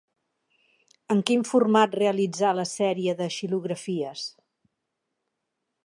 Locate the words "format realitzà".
1.49-2.55